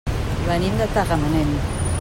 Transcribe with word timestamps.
Venim 0.47 0.81
de 0.81 0.87
Tagamanent. 0.97 1.57